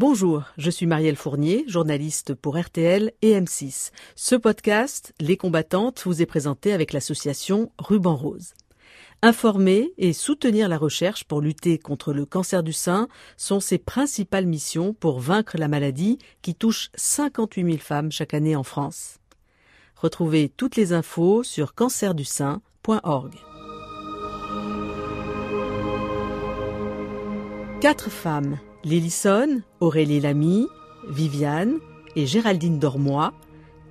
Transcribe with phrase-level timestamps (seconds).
[0.00, 3.90] Bonjour, je suis Marielle Fournier, journaliste pour RTL et M6.
[4.16, 8.54] Ce podcast, Les combattantes, vous est présenté avec l'association Ruban Rose.
[9.20, 14.46] Informer et soutenir la recherche pour lutter contre le cancer du sein sont ses principales
[14.46, 19.18] missions pour vaincre la maladie qui touche 58 000 femmes chaque année en France.
[19.96, 23.34] Retrouvez toutes les infos sur cancerdusein.org.
[27.82, 30.66] Quatre femmes, Lillison, Aurélie Lamy,
[31.06, 31.78] Viviane
[32.16, 33.34] et Géraldine Dormois,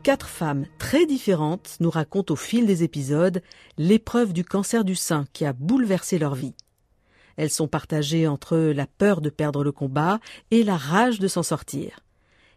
[0.01, 3.43] quatre femmes très différentes nous racontent au fil des épisodes
[3.77, 6.55] l'épreuve du cancer du sein qui a bouleversé leur vie.
[7.37, 11.43] Elles sont partagées entre la peur de perdre le combat et la rage de s'en
[11.43, 11.99] sortir.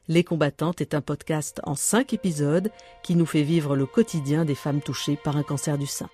[0.09, 2.71] Les combattantes est un podcast en cinq épisodes
[3.03, 6.09] qui nous fait vivre le quotidien des femmes touchées par un cancer du sein.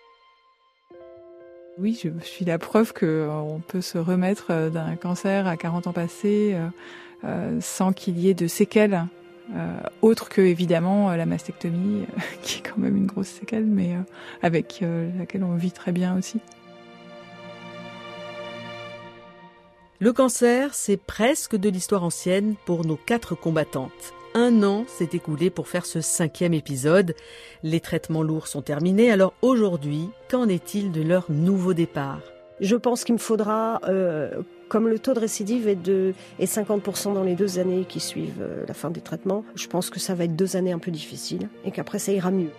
[1.80, 5.86] Oui, je suis la preuve qu'on euh, peut se remettre euh, d'un cancer à 40
[5.86, 6.56] ans passés
[7.24, 9.04] euh, sans qu'il y ait de séquelles,
[10.02, 12.04] autres que évidemment la mastectomie,
[12.42, 13.96] qui est quand même une grosse séquelle, mais
[14.42, 14.84] avec
[15.18, 16.38] laquelle on vit très bien aussi.
[20.00, 24.12] Le cancer, c'est presque de l'histoire ancienne pour nos quatre combattantes.
[24.34, 27.14] Un an s'est écoulé pour faire ce cinquième épisode.
[27.62, 32.20] Les traitements lourds sont terminés, alors aujourd'hui, qu'en est-il de leur nouveau départ?
[32.60, 37.14] Je pense qu'il me faudra, euh, comme le taux de récidive est de est 50%
[37.14, 40.14] dans les deux années qui suivent euh, la fin des traitements, je pense que ça
[40.14, 42.50] va être deux années un peu difficiles et qu'après ça ira mieux.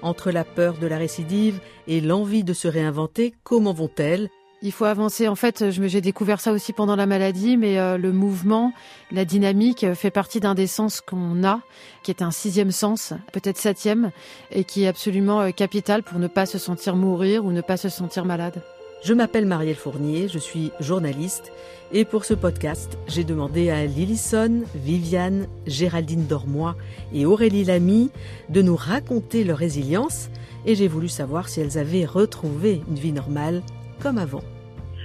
[0.00, 4.28] Entre la peur de la récidive et l'envie de se réinventer, comment vont-elles?
[4.62, 5.28] Il faut avancer.
[5.28, 8.72] En fait, j'ai découvert ça aussi pendant la maladie, mais euh, le mouvement,
[9.12, 11.60] la dynamique euh, fait partie d'un des sens qu'on a,
[12.02, 14.10] qui est un sixième sens, peut-être septième,
[14.50, 17.76] et qui est absolument euh, capital pour ne pas se sentir mourir ou ne pas
[17.76, 18.62] se sentir malade.
[19.04, 21.52] Je m'appelle Marielle Fournier, je suis journaliste,
[21.92, 26.74] et pour ce podcast, j'ai demandé à Lillison, Viviane, Géraldine Dormois
[27.14, 28.10] et Aurélie Lamy
[28.48, 30.30] de nous raconter leur résilience,
[30.66, 33.62] et j'ai voulu savoir si elles avaient retrouvé une vie normale
[34.00, 34.42] comme avant.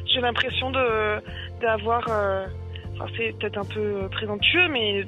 [0.06, 1.22] J'ai l'impression de
[1.62, 2.46] d'avoir, euh,
[2.96, 5.06] enfin c'est peut-être un peu présomptueux, mais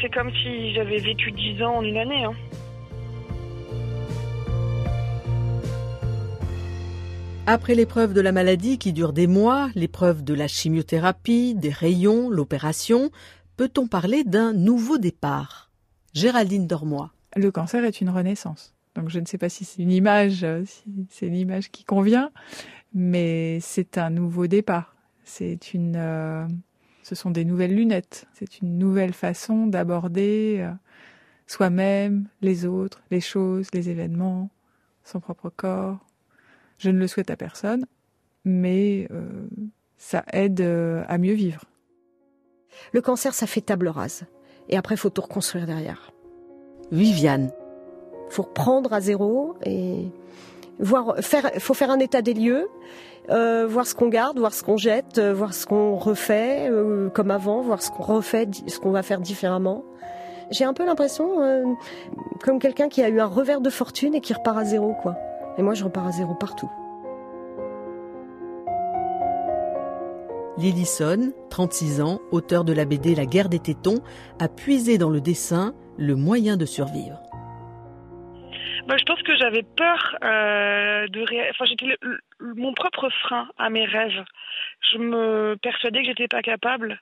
[0.00, 2.24] c'est comme si j'avais vécu dix ans en une année.
[2.24, 2.34] Hein.
[7.48, 12.28] Après l'épreuve de la maladie qui dure des mois, l'épreuve de la chimiothérapie, des rayons,
[12.28, 13.10] l'opération,
[13.56, 15.70] peut-on parler d'un nouveau départ?
[16.12, 17.12] Géraldine Dormois.
[17.36, 18.74] Le cancer est une renaissance.
[18.96, 21.84] Donc je ne sais pas si c'est une image, euh, si c'est une image qui
[21.84, 22.30] convient,
[22.96, 24.96] mais c'est un nouveau départ.
[25.22, 26.48] C'est une, euh,
[27.02, 28.26] ce sont des nouvelles lunettes.
[28.32, 30.72] C'est une nouvelle façon d'aborder euh,
[31.46, 34.48] soi-même, les autres, les choses, les événements,
[35.04, 35.98] son propre corps.
[36.78, 37.84] Je ne le souhaite à personne,
[38.46, 39.46] mais euh,
[39.98, 41.66] ça aide à mieux vivre.
[42.92, 44.24] Le cancer, ça fait table rase.
[44.70, 46.12] Et après, il faut tout reconstruire derrière.
[46.90, 47.52] Viviane.
[48.28, 50.06] Il faut reprendre à zéro et
[50.78, 52.68] voir, faire, faut faire un état des lieux,
[53.30, 57.08] euh, voir ce qu'on garde, voir ce qu'on jette, euh, voir ce qu'on refait euh,
[57.10, 59.84] comme avant, voir ce qu'on refait, ce qu'on va faire différemment.
[60.50, 61.76] J'ai un peu l'impression
[62.44, 65.16] comme quelqu'un qui a eu un revers de fortune et qui repart à zéro, quoi.
[65.58, 66.70] Et moi, je repars à zéro partout.
[70.56, 73.98] Lillison, 36 ans, auteur de la BD La guerre des tétons,
[74.38, 77.25] a puisé dans le dessin le moyen de survivre.
[78.86, 81.50] Bah, je pense que j'avais peur euh, de ré...
[81.50, 81.86] enfin j'étais
[82.40, 84.24] mon propre frein à mes rêves.
[84.92, 87.00] Je me persuadais que j'étais pas capable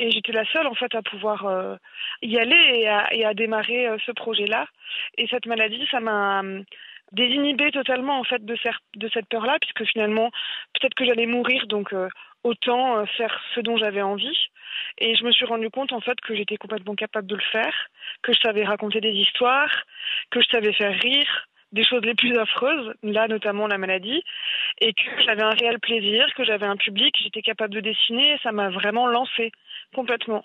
[0.00, 1.76] et j'étais la seule en fait à pouvoir euh,
[2.22, 4.66] y aller et à, et à démarrer euh, ce projet-là.
[5.18, 6.62] Et cette maladie, ça m'a euh,
[7.12, 8.56] désinhibé totalement en fait de,
[8.96, 10.30] de cette peur-là, puisque finalement
[10.74, 11.94] peut-être que j'allais mourir, donc
[12.44, 14.36] autant faire ce dont j'avais envie.
[14.98, 17.74] Et je me suis rendu compte en fait que j'étais complètement capable de le faire,
[18.22, 19.84] que je savais raconter des histoires,
[20.30, 24.22] que je savais faire rire, des choses les plus affreuses, là notamment la maladie,
[24.80, 28.38] et que j'avais un réel plaisir, que j'avais un public, j'étais capable de dessiner, et
[28.42, 29.52] ça m'a vraiment lancé
[29.94, 30.44] complètement.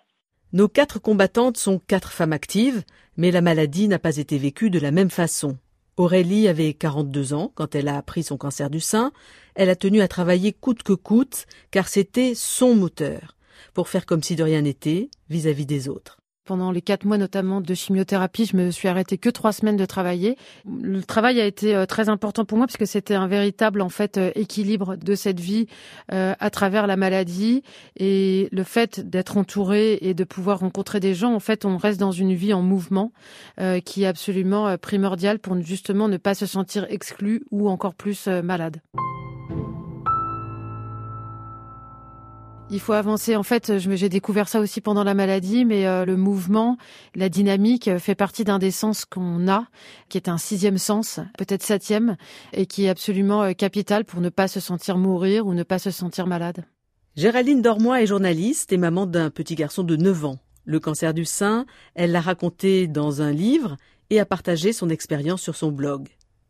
[0.53, 2.83] Nos quatre combattantes sont quatre femmes actives,
[3.17, 5.57] mais la maladie n'a pas été vécue de la même façon.
[5.97, 9.13] Aurélie avait 42 ans quand elle a appris son cancer du sein.
[9.55, 13.35] Elle a tenu à travailler coûte que coûte, car c'était son moteur
[13.73, 16.17] pour faire comme si de rien n'était vis-à-vis des autres.
[16.45, 19.85] Pendant les quatre mois notamment de chimiothérapie, je me suis arrêtée que trois semaines de
[19.85, 20.37] travailler.
[20.65, 23.89] Le travail a été euh, très important pour moi parce que c'était un véritable en
[23.89, 25.65] fait euh, équilibre de cette vie
[26.13, 27.63] euh, à travers la maladie
[27.97, 31.33] et le fait d'être entouré et de pouvoir rencontrer des gens.
[31.33, 33.11] En fait, on reste dans une vie en mouvement
[33.85, 38.81] qui est absolument primordiale pour justement ne pas se sentir exclu ou encore plus malade.
[42.71, 43.35] Il faut avancer.
[43.35, 46.77] En fait, j'ai découvert ça aussi pendant la maladie, mais euh, le mouvement,
[47.13, 49.67] la dynamique fait partie d'un des sens qu'on a,
[50.09, 52.17] qui est un sixième sens, peut-être septième,
[52.53, 55.77] et qui est absolument euh, capital pour ne pas se sentir mourir ou ne pas
[55.77, 56.65] se sentir malade.
[57.15, 60.39] Géraldine Dormois est journaliste et maman d'un petit garçon de 9 ans.
[60.65, 63.77] Le cancer du sein, elle l'a raconté dans un livre
[64.09, 66.09] et a partagé son expérience sur son blog.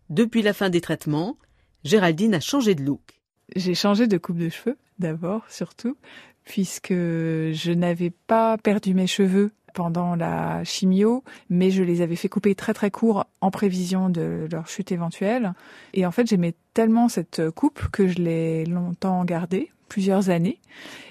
[0.10, 1.38] Depuis la fin des traitements,
[1.84, 3.15] Géraldine a changé de look.
[3.56, 5.98] J'ai changé de coupe de cheveux d'abord, surtout,
[6.46, 12.30] puisque je n'avais pas perdu mes cheveux pendant la chimio, mais je les avais fait
[12.30, 15.54] couper très très court en prévision de leur chute éventuelle.
[15.94, 20.60] Et en fait, j'aimais tellement cette coupe que je l'ai longtemps gardée, plusieurs années.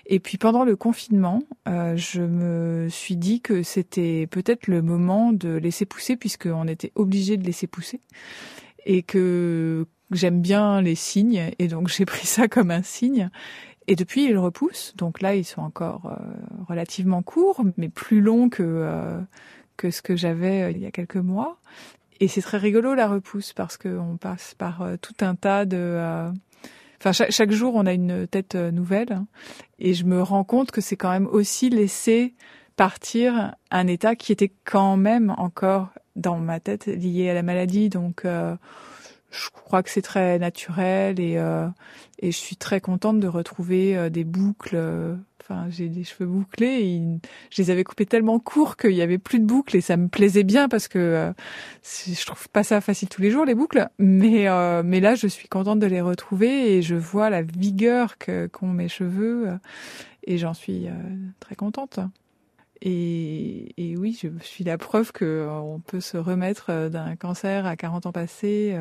[0.07, 5.33] Et puis pendant le confinement, euh, je me suis dit que c'était peut-être le moment
[5.33, 8.01] de laisser pousser, puisqu'on était obligé de laisser pousser.
[8.87, 13.31] Et que j'aime bien les signes, et donc j'ai pris ça comme un signe.
[13.87, 14.95] Et depuis, ils repoussent.
[14.97, 16.17] Donc là, ils sont encore euh,
[16.69, 19.21] relativement courts, mais plus longs que euh,
[19.77, 21.59] que ce que j'avais euh, il y a quelques mois.
[22.21, 26.31] Et c'est très rigolo la repousse parce qu'on passe par tout un tas de.
[27.01, 29.21] Enfin, chaque, chaque, jour, on a une tête nouvelle,
[29.81, 32.35] et je me rends compte que c'est quand même aussi laisser
[32.77, 37.89] partir un état qui était quand même encore dans ma tête lié à la maladie.
[37.89, 38.25] Donc
[39.35, 41.67] je crois que c'est très naturel et euh,
[42.21, 44.77] et je suis très contente de retrouver euh, des boucles.
[44.77, 46.81] Euh, enfin, j'ai des cheveux bouclés.
[46.83, 47.03] Et
[47.51, 50.09] je les avais coupés tellement courts qu'il y avait plus de boucles et ça me
[50.09, 51.33] plaisait bien parce que
[51.83, 53.89] je trouve pas ça facile tous les jours les boucles.
[53.99, 54.47] Mais
[54.85, 58.89] mais là, je suis contente de les retrouver et je vois la vigueur qu'ont mes
[58.89, 59.49] cheveux
[60.25, 60.87] et j'en suis
[61.41, 62.01] très contente.
[62.85, 67.77] Et, et, oui, je suis la preuve que on peut se remettre d'un cancer à
[67.77, 68.77] 40 ans passés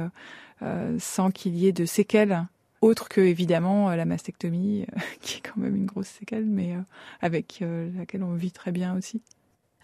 [0.64, 2.46] euh, sans qu'il y ait de séquelles
[2.82, 6.76] autres que évidemment euh, la mastectomie, euh, qui est quand même une grosse séquelle, mais
[7.22, 7.64] avec
[7.98, 9.22] laquelle on vit très bien aussi.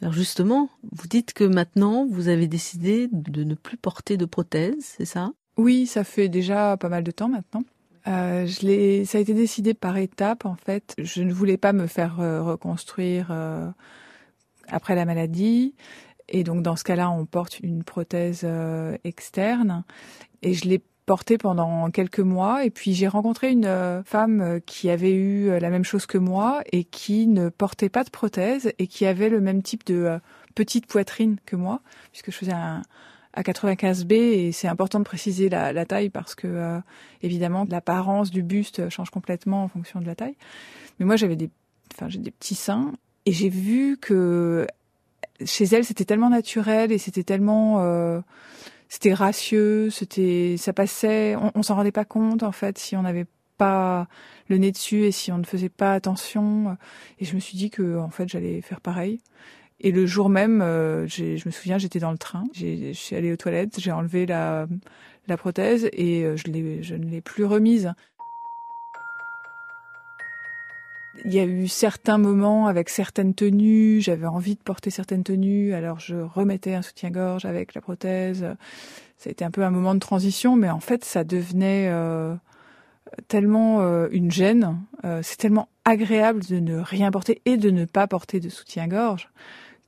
[0.01, 4.75] Alors justement, vous dites que maintenant, vous avez décidé de ne plus porter de prothèse,
[4.79, 5.33] c'est ça?
[5.57, 7.63] Oui, ça fait déjà pas mal de temps maintenant.
[8.07, 10.95] Euh, je ça a été décidé par étapes en fait.
[10.97, 13.69] Je ne voulais pas me faire reconstruire euh,
[14.71, 15.73] après la maladie.
[16.31, 19.83] Et donc dans ce cas-là, on porte une prothèse euh, externe.
[20.41, 22.63] Et je l'ai portée pendant quelques mois.
[22.65, 26.17] Et puis j'ai rencontré une euh, femme euh, qui avait eu la même chose que
[26.17, 30.19] moi et qui ne portait pas de prothèse et qui avait le même type de
[30.55, 31.81] petite poitrine que moi,
[32.11, 32.81] puisque je faisais un
[33.33, 36.79] à 95B et c'est important de préciser la, taille parce que
[37.21, 40.35] évidemment l'apparence du buste change complètement en fonction de la taille.
[40.99, 41.51] Mais moi j'avais des,
[41.93, 42.91] enfin j'ai des petits seins
[43.29, 44.65] et j'ai vu que
[45.45, 48.21] chez elle, c'était tellement naturel et c'était tellement, euh,
[48.87, 53.03] c'était gracieux, c'était, ça passait, on, on s'en rendait pas compte en fait si on
[53.03, 53.27] n'avait
[53.59, 54.07] pas
[54.47, 56.75] le nez dessus et si on ne faisait pas attention.
[57.19, 59.21] Et je me suis dit que en fait j'allais faire pareil.
[59.79, 63.31] Et le jour même, euh, je me souviens, j'étais dans le train, je suis allée
[63.31, 64.65] aux toilettes, j'ai enlevé la,
[65.27, 66.45] la prothèse et euh, je,
[66.81, 67.93] je ne l'ai plus remise.
[71.25, 75.73] Il y a eu certains moments avec certaines tenues, j'avais envie de porter certaines tenues,
[75.73, 78.45] alors je remettais un soutien-gorge avec la prothèse.
[79.25, 82.35] Été un peu un moment de transition, mais en fait, ça devenait euh,
[83.27, 84.79] tellement euh, une gêne.
[85.03, 89.29] Euh, c'est tellement agréable de ne rien porter et de ne pas porter de soutien-gorge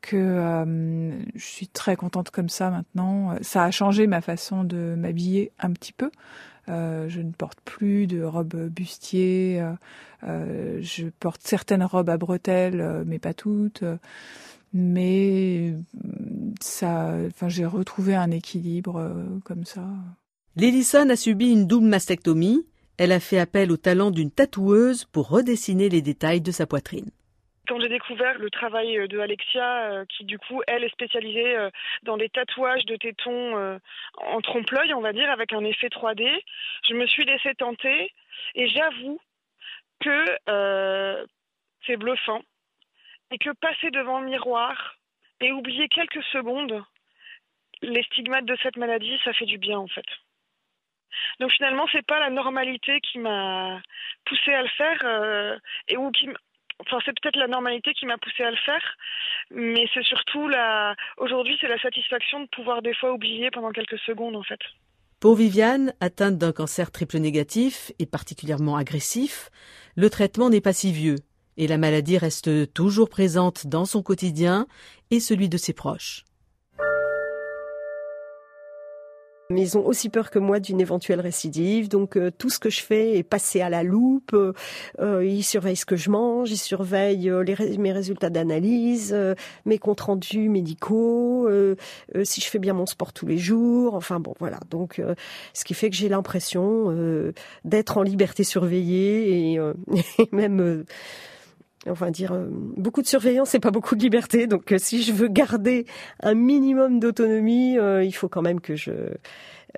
[0.01, 3.35] que je suis très contente comme ça maintenant.
[3.41, 6.09] Ça a changé ma façon de m'habiller un petit peu.
[6.69, 9.61] Euh, je ne porte plus de robes bustier.
[9.61, 9.73] Euh,
[10.23, 13.83] euh, je porte certaines robes à bretelles, mais pas toutes.
[14.73, 15.73] mais
[16.61, 19.13] ça, enfin, j'ai retrouvé un équilibre
[19.43, 19.85] comme ça.
[20.55, 22.65] Lillison a subi une double mastectomie.
[22.97, 27.09] Elle a fait appel au talent d'une tatoueuse pour redessiner les détails de sa poitrine
[27.71, 31.55] quand j'ai découvert le travail euh, de Alexia, euh, qui du coup, elle est spécialisée
[31.55, 31.69] euh,
[32.03, 33.79] dans les tatouages de tétons
[34.17, 36.27] en trompe-l'œil, on va dire, avec un effet 3D,
[36.89, 38.13] je me suis laissée tenter
[38.55, 39.21] et j'avoue
[40.01, 40.25] que
[41.85, 42.41] c'est bluffant
[43.31, 44.95] et que passer devant le miroir
[45.39, 46.83] et oublier quelques secondes
[47.81, 50.05] les stigmates de cette maladie, ça fait du bien en fait.
[51.39, 53.81] Donc finalement, c'est pas la normalité qui m'a
[54.25, 56.27] poussée à le faire et ou qui
[57.05, 58.97] C'est peut-être la normalité qui m'a poussée à le faire,
[59.51, 60.95] mais c'est surtout la.
[61.17, 64.59] Aujourd'hui, c'est la satisfaction de pouvoir des fois oublier pendant quelques secondes, en fait.
[65.19, 69.49] Pour Viviane, atteinte d'un cancer triple négatif et particulièrement agressif,
[69.95, 71.17] le traitement n'est pas si vieux
[71.57, 74.67] et la maladie reste toujours présente dans son quotidien
[75.11, 76.23] et celui de ses proches.
[79.51, 81.89] Mais ils ont aussi peur que moi d'une éventuelle récidive.
[81.89, 84.33] Donc euh, tout ce que je fais est passé à la loupe.
[84.33, 84.53] Euh,
[84.99, 87.43] euh ils surveillent ce que je mange, ils surveillent euh,
[87.77, 89.15] mes résultats d'analyse,
[89.65, 91.49] mes comptes rendus médicaux,
[92.23, 93.95] si je fais bien mon sport tous les jours.
[93.95, 94.59] Enfin bon, voilà.
[94.69, 95.01] Donc
[95.53, 96.93] ce qui fait que j'ai l'impression
[97.65, 99.55] d'être en liberté surveillée et,
[100.19, 100.85] et même
[101.89, 102.33] enfin dire
[102.77, 104.47] beaucoup de surveillance et pas beaucoup de liberté.
[104.47, 105.85] Donc si je veux garder
[106.21, 108.91] un minimum d'autonomie, il faut quand même que je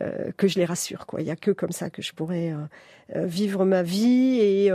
[0.02, 1.06] euh, que je les rassure.
[1.06, 1.22] Quoi.
[1.22, 2.58] Il n'y a que comme ça que je pourrais euh,
[3.16, 4.72] euh, vivre ma vie et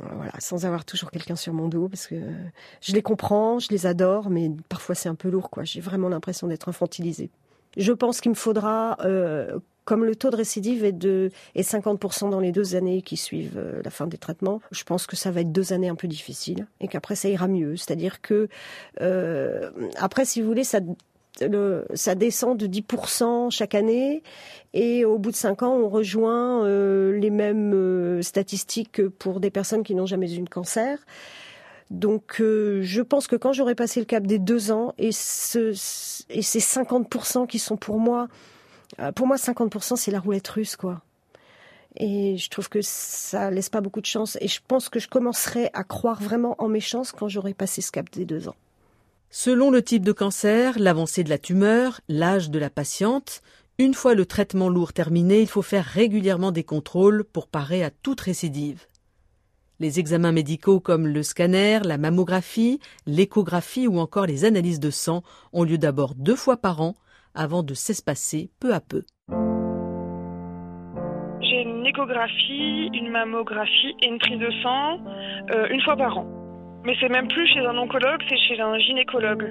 [0.00, 2.16] voilà, sans avoir toujours quelqu'un sur mon dos, parce que
[2.80, 5.50] je les comprends, je les adore, mais parfois c'est un peu lourd.
[5.50, 5.64] Quoi.
[5.64, 7.30] J'ai vraiment l'impression d'être infantilisée.
[7.76, 8.96] Je pense qu'il me faudra,
[9.90, 13.60] comme le taux de récidive est de est 50% dans les deux années qui suivent
[13.82, 16.68] la fin des traitements, je pense que ça va être deux années un peu difficiles
[16.80, 17.76] et qu'après ça ira mieux.
[17.76, 18.48] C'est-à-dire que
[19.96, 24.22] après, si vous voulez, ça descend de 10% chaque année
[24.72, 29.40] et au bout de 5 ans, on rejoint euh, les mêmes euh, statistiques que pour
[29.40, 30.98] des personnes qui n'ont jamais eu de cancer.
[31.90, 35.72] Donc euh, je pense que quand j'aurai passé le cap des 2 ans et ces
[35.72, 38.28] 50% qui sont pour moi,
[39.14, 41.02] pour moi 50% c'est la roulette russe quoi.
[41.96, 44.38] Et je trouve que ça laisse pas beaucoup de chance.
[44.40, 47.80] Et je pense que je commencerai à croire vraiment en mes chances quand j'aurai passé
[47.80, 48.54] ce cap des 2 ans.
[49.30, 53.42] Selon le type de cancer, l'avancée de la tumeur, l'âge de la patiente,
[53.78, 57.90] une fois le traitement lourd terminé, il faut faire régulièrement des contrôles pour parer à
[57.90, 58.86] toute récidive.
[59.78, 65.22] Les examens médicaux comme le scanner, la mammographie, l'échographie ou encore les analyses de sang
[65.52, 66.96] ont lieu d'abord deux fois par an
[67.34, 69.02] avant de s'espacer peu à peu.
[71.40, 74.98] J'ai une échographie, une mammographie et une prise de sang
[75.54, 76.26] euh, une fois par an.
[76.84, 79.50] Mais c'est même plus chez un oncologue, c'est chez un gynécologue.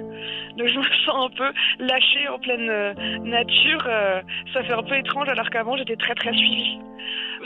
[0.56, 3.84] Donc je me sens un peu lâchée en pleine euh, nature.
[3.86, 4.20] Euh,
[4.52, 6.78] ça fait un peu étrange alors qu'avant j'étais très très suivie.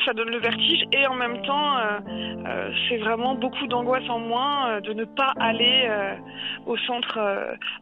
[0.05, 4.81] Ça donne le vertige et en même temps euh, c'est vraiment beaucoup d'angoisse en moins
[4.81, 5.89] de ne pas aller
[6.67, 7.19] au centre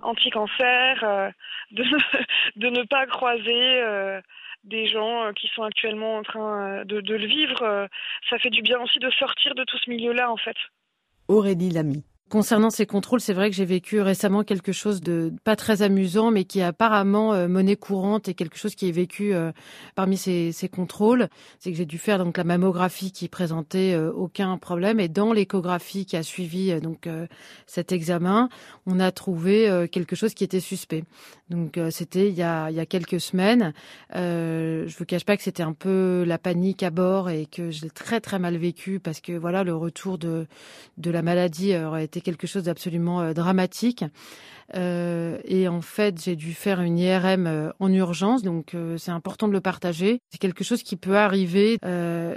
[0.03, 1.33] anti-cancer,
[1.71, 1.85] de,
[2.57, 3.83] de, ne pas croiser
[4.65, 7.89] des gens qui sont actuellement en train de, de le vivre.
[8.29, 10.57] Ça fait du bien aussi de sortir de tout ce milieu-là en fait.
[11.29, 12.05] Aurélie Lamy.
[12.33, 16.31] Concernant ces contrôles, c'est vrai que j'ai vécu récemment quelque chose de pas très amusant,
[16.31, 19.53] mais qui est apparemment euh, monnaie courante et quelque chose qui est vécu euh,
[19.97, 21.29] parmi ces, ces contrôles.
[21.59, 25.35] C'est que j'ai dû faire donc la mammographie qui présentait euh, aucun problème et dans
[25.35, 27.07] l'échographie qui a suivi donc
[27.67, 28.49] cet examen,
[28.87, 31.05] on a trouvé quelque chose qui était suspect.
[31.53, 33.73] Donc c'était il y a il y a quelques semaines.
[34.13, 37.83] je vous cache pas que c'était un peu la panique à bord et que je
[37.83, 40.47] l'ai très très mal vécu parce que voilà le retour de
[40.99, 44.05] de la maladie aurait été quelque chose d'absolument euh, dramatique.
[44.75, 49.49] Euh, et en fait, j'ai dû faire une IRM euh, en urgence, donc c'est important
[49.49, 50.21] de le partager.
[50.31, 51.79] C'est quelque chose qui peut arriver.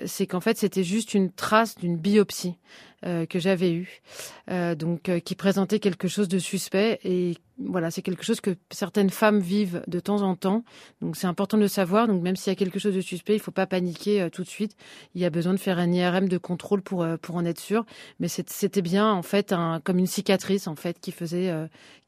[0.06, 2.58] c'est qu'en fait, c'était juste une trace d'une biopsie.
[3.06, 4.02] Euh, que j'avais eu,
[4.50, 7.00] euh, donc euh, qui présentait quelque chose de suspect.
[7.04, 10.64] Et voilà, c'est quelque chose que certaines femmes vivent de temps en temps.
[11.02, 12.08] Donc c'est important de le savoir.
[12.08, 14.48] Donc même s'il y a quelque chose de suspect, il faut pas paniquer tout de
[14.48, 14.76] suite.
[15.14, 17.86] Il y a besoin de faire un IRM de contrôle pour pour en être sûr.
[18.20, 21.54] Mais c'était bien en fait un, comme une cicatrice en fait qui faisait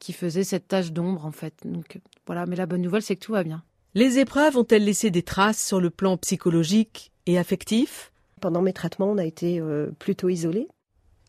[0.00, 1.54] qui faisait cette tache d'ombre en fait.
[1.64, 2.44] Donc voilà.
[2.46, 3.62] Mais la bonne nouvelle, c'est que tout va bien.
[3.94, 8.10] Les épreuves ont-elles laissé des traces sur le plan psychologique et affectif?
[8.40, 9.62] Pendant mes traitements, on a été
[10.00, 10.66] plutôt isolés.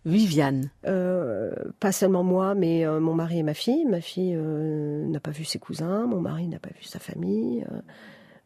[0.05, 0.69] Viviane.
[0.85, 3.85] Euh, pas seulement moi, mais euh, mon mari et ma fille.
[3.85, 7.65] Ma fille euh, n'a pas vu ses cousins, mon mari n'a pas vu sa famille,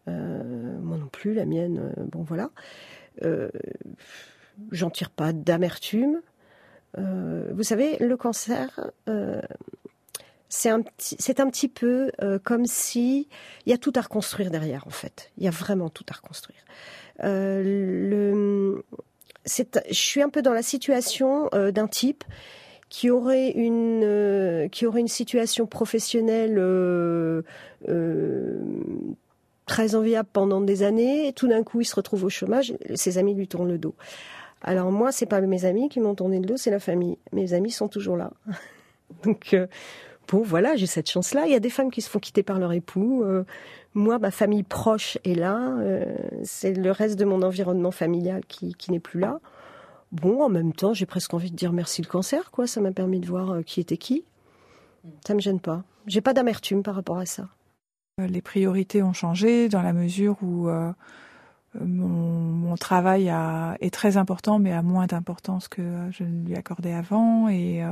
[0.08, 1.94] moi non plus, la mienne.
[2.12, 2.50] bon voilà.
[4.72, 6.22] J'en tire pas d'amertume.
[6.98, 8.92] vous savez, le cancer,
[10.50, 12.12] c'est un, c'est un petit peu
[12.44, 13.30] comme si
[13.66, 15.32] il y a tout à reconstruire derrière en fait.
[15.38, 16.66] Il y a vraiment tout à reconstruire.
[17.20, 18.84] le
[19.46, 22.24] je suis un peu dans la situation euh, d'un type
[22.90, 27.42] qui aurait une euh, qui aurait une situation professionnelle euh,
[29.66, 32.74] très enviable pendant des années et tout d'un coup il se retrouve au chômage.
[32.96, 33.96] Ses amis lui tournent le dos.
[34.62, 37.18] Alors moi c'est pas mes amis qui m'ont tourné le dos c'est la famille.
[37.32, 38.32] Mes amis sont toujours là.
[39.24, 39.56] Donc
[40.30, 42.44] bon voilà j'ai cette chance là il y a des femmes qui se font quitter
[42.44, 43.26] par leur époux
[43.96, 45.76] moi, ma famille proche est là.
[45.80, 49.40] Euh, c'est le reste de mon environnement familial qui, n'est plus là.
[50.12, 52.68] Bon, en même temps, j'ai presque envie de dire merci le cancer, quoi.
[52.68, 54.24] Ça m'a permis de voir euh, qui était qui.
[55.26, 55.84] Ça me gêne pas.
[56.08, 57.50] J'ai pas d'amertume par rapport à ça.
[58.20, 60.70] Euh, les priorités ont changé dans la mesure où
[61.80, 63.32] mon, travail
[63.80, 67.50] est très important, mais a moins d'importance que je ne lui accordais avant.
[67.50, 67.84] Et,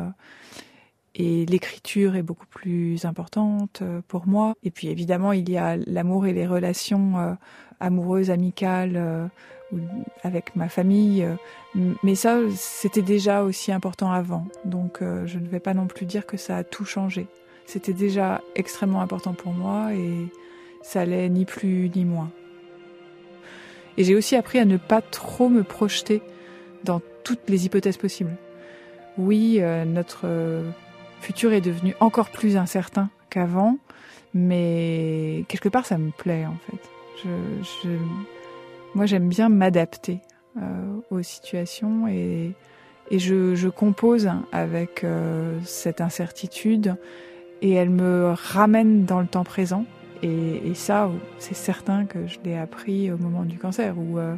[1.16, 4.56] et l'écriture est beaucoup plus importante pour moi.
[4.64, 7.38] Et puis évidemment, il y a l'amour et les relations
[7.80, 9.30] amoureuses, amicales
[10.24, 11.28] avec ma famille.
[11.76, 14.46] Mais ça, c'était déjà aussi important avant.
[14.64, 17.28] Donc je ne vais pas non plus dire que ça a tout changé.
[17.66, 20.28] C'était déjà extrêmement important pour moi et
[20.82, 22.32] ça allait ni plus ni moins.
[23.98, 26.22] Et j'ai aussi appris à ne pas trop me projeter
[26.84, 28.36] dans toutes les hypothèses possibles.
[29.18, 30.26] Oui, euh, notre
[31.22, 33.78] futur est devenu encore plus incertain qu'avant,
[34.34, 37.28] mais quelque part ça me plaît en fait.
[38.96, 40.20] Moi j'aime bien m'adapter
[40.58, 42.54] euh, aux situations et,
[43.12, 46.96] je, compose avec euh, cette incertitude
[47.62, 49.86] et elle me ramène dans le temps présent.
[50.24, 51.10] Et, ça,
[51.40, 54.36] c'est certain que je l'ai appris au moment du cancer, où euh,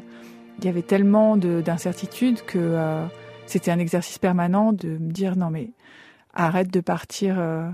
[0.60, 2.78] il y avait tellement d'incertitudes que
[3.46, 5.72] c'était un exercice permanent de me dire non mais
[6.34, 7.70] arrête de partir euh,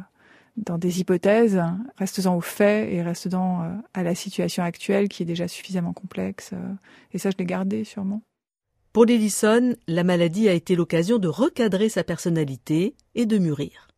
[0.58, 1.62] dans des hypothèses,
[1.98, 6.54] reste-en aux faits et reste-en à la situation actuelle qui est déjà suffisamment complexe.
[7.14, 8.22] et ça, je l'ai gardé sûrement.
[8.92, 13.90] Pour Lillison, la maladie a été l'occasion de recadrer sa personnalité et de mûrir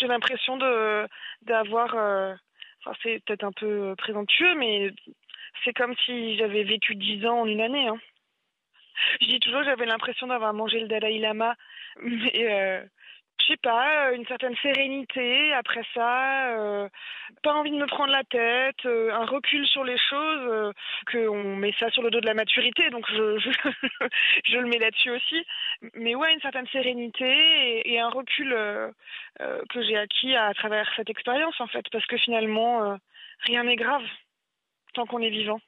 [0.00, 1.06] j'ai l'impression de
[1.42, 2.34] d'avoir euh,
[2.80, 4.90] enfin c'est peut-être un peu présomptueux mais
[5.64, 7.98] c'est comme si j'avais vécu dix ans en une année hein.
[9.20, 11.54] je dis toujours que j'avais l'impression d'avoir mangé le Dalai Lama
[12.02, 12.82] mais euh,
[13.40, 16.88] je sais pas, euh, une certaine sérénité après ça, euh,
[17.42, 20.72] pas envie de me prendre la tête, euh, un recul sur les choses,
[21.10, 25.44] qu'on met ça sur le dos de la maturité, donc je, le mets là-dessus aussi.
[25.94, 28.56] Mais ouais, une certaine sérénité et, un recul
[29.38, 32.98] que j'ai acquis à, travers cette expérience en fait, parce que finalement,
[33.40, 34.02] rien n'est grave
[34.94, 35.60] tant qu'on est vivant.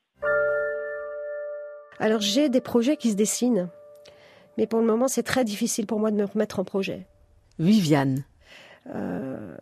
[1.99, 3.69] Alors j'ai des projets qui se dessinent,
[4.57, 7.07] mais pour le moment c'est très difficile pour moi de me remettre en projet.
[7.59, 8.25] Viviane.
[8.95, 9.57] Euh,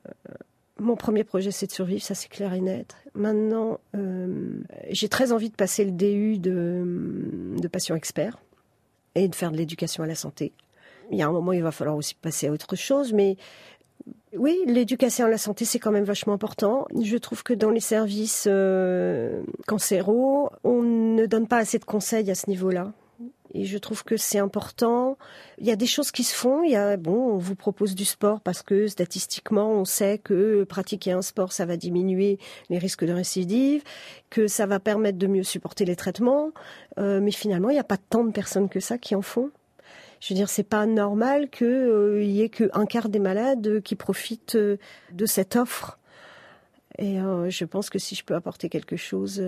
[0.81, 2.97] mon premier projet, c'est de survivre, ça c'est clair et net.
[3.15, 8.39] Maintenant, euh, j'ai très envie de passer le DU de, patient expert
[9.15, 10.53] et de faire de l'éducation à la santé.
[11.11, 13.37] Il y a un moment, il va falloir aussi passer à autre chose, mais
[14.37, 16.87] oui, l'éducation à la santé, c'est quand même vachement important.
[16.99, 22.31] Je trouve que dans les services euh, cancéraux, on ne donne pas assez de conseils
[22.31, 22.93] à ce niveau-là.
[23.53, 25.19] Et je trouve que c'est important.
[25.59, 26.63] Il y a des choses qui se font.
[26.63, 30.65] Il y a, bon, on vous propose du sport parce que statistiquement, on sait que
[30.65, 33.83] pratiquer un sport, ça va diminuer les risques de récidive,
[34.31, 36.53] que ça va permettre de mieux supporter les traitements.
[36.99, 39.51] Euh, mais finalement, il n'y a pas tant de personnes que ça qui en font.
[40.21, 43.97] Je veux dire, c'est pas normal qu'il euh, y ait qu'un quart des malades qui
[43.97, 44.77] profitent euh,
[45.13, 45.99] de cette offre.
[46.99, 49.43] Et euh, je pense que si je peux apporter quelque chose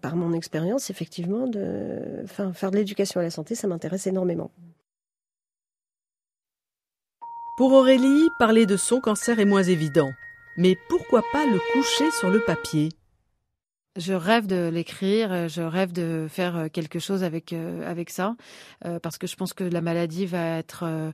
[0.00, 4.50] par mon expérience, effectivement, de enfin, faire de l'éducation à la santé, ça m'intéresse énormément.
[7.56, 10.10] Pour Aurélie, parler de son cancer est moins évident.
[10.56, 12.90] Mais pourquoi pas le coucher sur le papier?
[13.96, 18.36] Je rêve de l'écrire, je rêve de faire quelque chose avec avec ça,
[19.02, 21.10] parce que je pense que la maladie va être euh,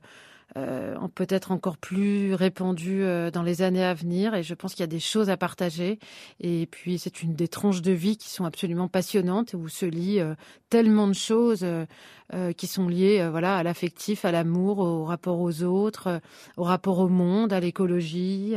[1.15, 4.35] peut-être encore plus répandu euh, dans les années à venir.
[4.35, 5.99] Et je pense qu'il y a des choses à partager.
[6.39, 10.19] Et puis, c'est une des tranches de vie qui sont absolument passionnantes, où se lie
[10.19, 10.35] euh,
[10.69, 11.85] tellement de choses euh,
[12.33, 16.21] euh, qui sont liées voilà, à l'affectif, à l'amour, au rapport aux autres,
[16.57, 18.55] au rapport au monde, à l'écologie,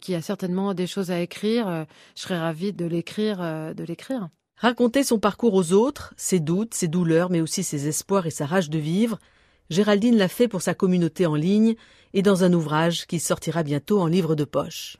[0.00, 1.86] qui a certainement des choses à écrire.
[2.16, 4.28] je serais ravie de l'écrire, de l'écrire.
[4.56, 8.44] Raconter son parcours aux autres, ses doutes, ses douleurs, mais aussi ses espoirs et sa
[8.44, 9.18] rage de vivre,
[9.70, 11.76] Géraldine l'a fait pour sa communauté en ligne
[12.12, 14.96] et dans un ouvrage qui sortira bientôt en livre de poche.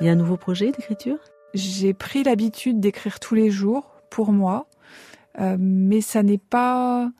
[0.00, 1.18] Il y a un nouveau projet d'écriture?
[1.52, 4.68] J'ai pris l'habitude d'écrire tous les jours pour moi,
[5.40, 7.10] euh, mais ça n'est pas,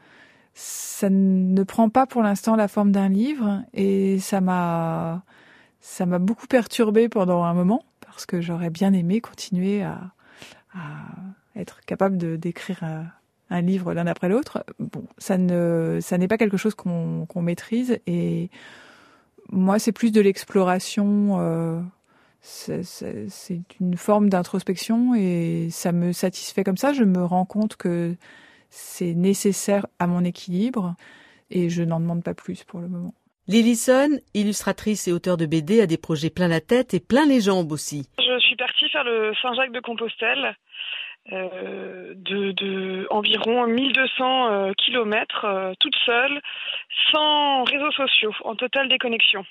[0.55, 5.25] ça ne prend pas pour l'instant la forme d'un livre et ça m'a,
[5.81, 10.13] ça m'a beaucoup perturbé pendant un moment parce que j'aurais bien aimé continuer à,
[10.75, 11.07] à
[11.57, 12.85] être capable d'écrire.
[13.51, 14.65] Un livre l'un après l'autre.
[14.79, 18.51] Bon, ça ne, ça n'est pas quelque chose qu'on maîtrise et
[19.51, 21.39] moi c'est plus de l'exploration.
[21.41, 21.81] Euh,
[22.41, 26.93] c'est une forme d'introspection et ça me satisfait comme ça.
[26.93, 28.17] Je me rends compte que
[28.69, 30.95] c'est nécessaire à mon équilibre
[31.51, 33.15] et je n'en demande pas plus pour le moment.
[33.47, 37.41] Lillison, illustratrice et auteur de BD, a des projets plein la tête et plein les
[37.41, 38.09] jambes aussi.
[38.19, 40.57] Je suis partie faire le Saint-Jacques de Compostelle
[41.33, 46.41] euh, de, de, environ 1200 euh, kilomètres euh, toute seule,
[47.13, 49.45] sans réseaux sociaux, en totale déconnexion.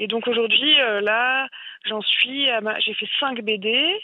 [0.00, 1.46] Et donc aujourd'hui, là,
[1.84, 2.48] j'en suis,
[2.80, 4.00] j'ai fait 5 BD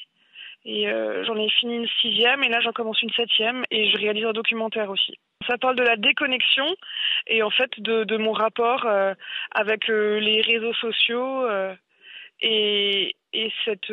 [0.65, 3.97] Et euh, j'en ai fini une sixième et là j'en commence une septième et je
[3.97, 5.19] réalise un documentaire aussi.
[5.49, 6.67] Ça parle de la déconnexion
[7.27, 9.15] et en fait de, de mon rapport euh,
[9.53, 11.49] avec euh, les réseaux sociaux
[12.43, 13.91] et, et cette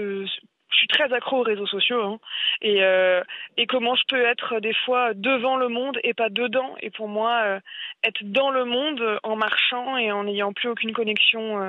[0.69, 2.19] je suis très accro aux réseaux sociaux hein,
[2.61, 3.21] et, euh,
[3.57, 6.75] et comment je peux être des fois devant le monde et pas dedans?
[6.81, 7.59] Et pour moi, euh,
[8.03, 11.61] être dans le monde en marchant et en n'ayant plus aucune connexion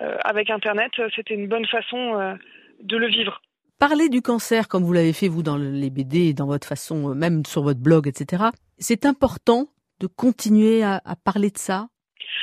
[0.00, 2.36] euh, avec Internet, c'était une bonne façon
[2.80, 3.40] de le vivre.
[3.78, 7.44] Parler du cancer comme vous l'avez fait vous dans les BD, dans votre façon, même
[7.44, 8.44] sur votre blog, etc.
[8.78, 9.66] C'est important
[10.00, 11.88] de continuer à parler de ça?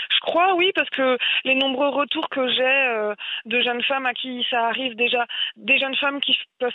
[0.10, 3.14] Je crois, oui, parce que les nombreux retours que j'ai euh,
[3.46, 6.74] de jeunes femmes à qui ça arrive déjà, des jeunes femmes qui peuvent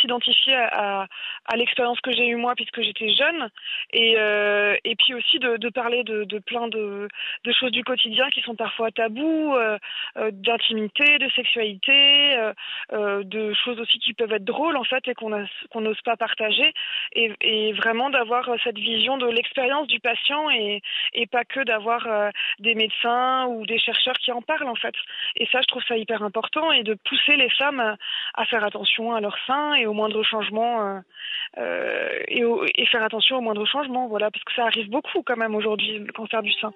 [0.00, 1.06] s'identifier à,
[1.46, 3.48] à l'expérience que j'ai eue moi puisque j'étais jeune,
[3.92, 7.08] et, euh, et puis aussi de, de parler de, de plein de,
[7.44, 9.78] de, choses du quotidien qui sont parfois tabous, euh,
[10.16, 12.52] euh d'intimité, de sexualité, euh,
[12.92, 16.16] euh, de choses aussi qui peuvent être drôles en fait et qu'on qu'on n'ose pas
[16.16, 16.72] partager,
[17.14, 22.06] et, et vraiment d'avoir cette vision de l'expérience du patient et, et pas que d'avoir
[22.58, 24.94] des médecins ou des chercheurs qui en parlent en fait.
[25.36, 27.96] Et ça, je trouve ça hyper important et de pousser les femmes
[28.34, 31.00] à faire attention à leur sein et au moindre changement euh,
[31.58, 32.42] euh, et,
[32.76, 35.98] et faire attention au moindre changement, voilà, parce que ça arrive beaucoup quand même aujourd'hui
[35.98, 36.72] le cancer du sein.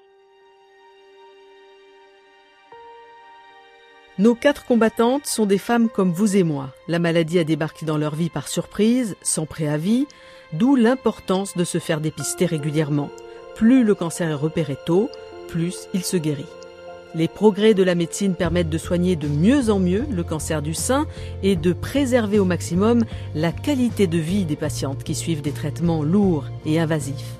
[4.18, 6.70] Nos quatre combattantes sont des femmes comme vous et moi.
[6.88, 10.08] La maladie a débarqué dans leur vie par surprise, sans préavis,
[10.52, 13.10] d'où l'importance de se faire dépister régulièrement.
[13.54, 15.08] Plus le cancer est repéré tôt,
[15.48, 16.46] plus il se guérit.
[17.14, 20.74] Les progrès de la médecine permettent de soigner de mieux en mieux le cancer du
[20.74, 21.06] sein
[21.42, 26.02] et de préserver au maximum la qualité de vie des patientes qui suivent des traitements
[26.02, 27.36] lourds et invasifs.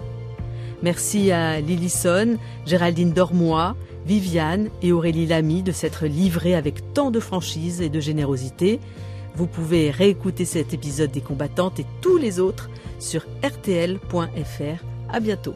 [0.82, 7.20] Merci à Lillison, Géraldine Dormois, Viviane et Aurélie Lamy de s'être livrées avec tant de
[7.20, 8.80] franchise et de générosité.
[9.36, 14.84] Vous pouvez réécouter cet épisode des combattantes et tous les autres sur rtl.fr.
[15.10, 15.54] À bientôt.